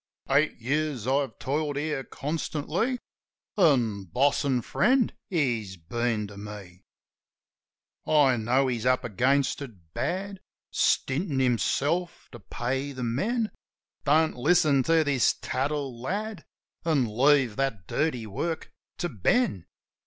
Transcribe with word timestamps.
"Eight 0.31 0.57
years 0.57 1.05
I've 1.05 1.37
toiled 1.37 1.75
here 1.77 2.03
constantly. 2.03 2.97
An' 3.55 4.05
boss 4.05 4.43
an' 4.43 4.63
friend 4.63 5.13
he's 5.29 5.77
been 5.77 6.25
to 6.25 6.37
me. 6.37 6.81
OLD 8.05 8.05
BOB 8.05 8.05
BLAIR 8.05 8.31
51 8.31 8.31
"I 8.31 8.37
know 8.57 8.65
he's 8.67 8.85
up 8.87 9.03
against 9.03 9.61
it 9.61 9.93
bad; 9.93 10.39
Stintin' 10.71 11.37
himself 11.39 12.29
to 12.31 12.39
pay 12.39 12.93
the 12.93 13.03
men. 13.03 13.51
Don't 14.03 14.35
listen 14.35 14.81
to 14.89 15.03
this 15.03 15.35
tattle, 15.39 16.01
lad, 16.01 16.45
An' 16.83 17.05
leave 17.05 17.55
that 17.57 17.85
dirty 17.85 18.25
work 18.25 18.71
to 18.97 19.07
Ben. 19.07 19.67